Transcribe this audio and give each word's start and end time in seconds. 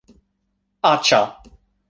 -Aĉa- 0.81 1.21